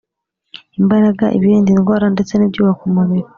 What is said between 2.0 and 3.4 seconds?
ndetse n’ibyubaka umubiri